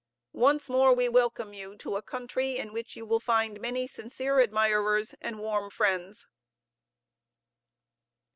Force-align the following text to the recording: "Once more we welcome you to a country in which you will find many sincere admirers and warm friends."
"Once 0.33 0.67
more 0.67 0.95
we 0.95 1.07
welcome 1.07 1.53
you 1.53 1.75
to 1.77 1.95
a 1.95 2.01
country 2.01 2.57
in 2.57 2.73
which 2.73 2.95
you 2.95 3.05
will 3.05 3.19
find 3.19 3.61
many 3.61 3.85
sincere 3.85 4.39
admirers 4.39 5.13
and 5.21 5.37
warm 5.37 5.69
friends." 5.69 6.25